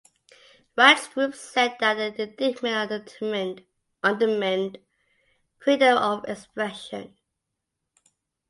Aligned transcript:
Rights 0.75 1.07
groups 1.09 1.39
said 1.39 1.77
that 1.79 2.15
the 2.15 2.23
indictment 2.23 3.61
undermined 4.01 4.79
freedom 5.59 5.95
of 5.95 6.27
expression. 6.27 7.15